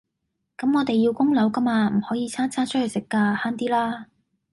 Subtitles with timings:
[0.57, 4.07] 咁我哋要供樓㗎嘛，唔可以餐餐出去食㗎，慳啲啦